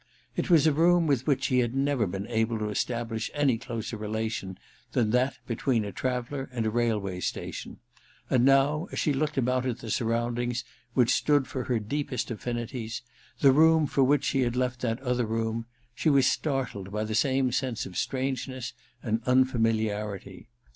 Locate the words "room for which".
13.51-14.23